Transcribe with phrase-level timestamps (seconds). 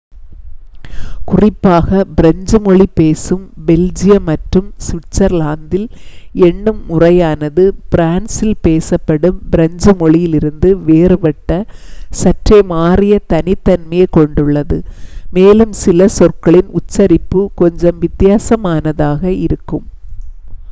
[1.25, 5.85] குறிப்பாக பிரெஞ்சு மொழி பேசும் பெல்ஜியம் மற்றும் சுவிட்சர்லாந்தில்
[6.45, 11.59] எண்ணும் முறையானது பிரான்சில் பேசப்படும் பிரெஞ்சு மொழியிலிருந்து வேறுபட்ட
[12.21, 14.79] சற்றே மாறிய தனித்தன்மையைக் கொண்டுள்ளது
[15.31, 19.87] மேலும் சில சொற்களின் உச்சரிப்பு கொஞ்சம் வித்தியாசமானதாக இருக்கும்